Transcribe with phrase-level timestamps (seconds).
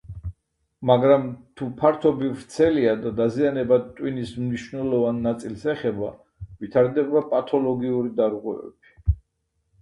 [0.89, 1.25] მაგრამ,
[1.59, 6.11] თუ ფართობი ვრცელია და დაზიანება ტვინის მნიშვნელოვან ნაწილს ეხება,
[6.65, 9.17] ვითარდება პათოლოგიური დარღვევები.